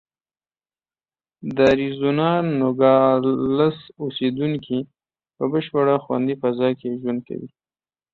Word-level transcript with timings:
د 1.55 1.57
اریزونا 1.73 2.29
نوګالس 2.59 3.77
اوسېدونکي 4.03 4.79
په 5.35 5.43
بشپړه 5.51 5.95
خوندي 6.03 6.35
فضا 6.41 6.69
کې 6.79 6.99
ژوند 7.01 7.19
کوي. 7.27 7.49